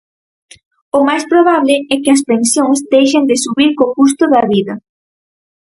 [0.97, 4.73] O máis probable é que as pensións deixen de subir co custo da vida.